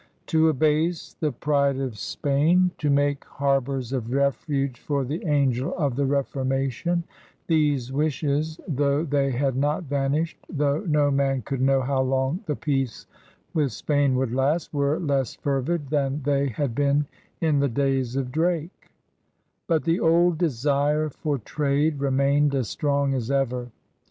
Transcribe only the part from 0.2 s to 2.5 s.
To abase the pride of Spain, 8 PIONEERS